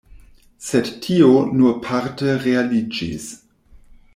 Sed 0.67 0.87
tio 1.03 1.27
nur 1.59 1.75
parte 1.89 2.33
realiĝis. 2.47 3.29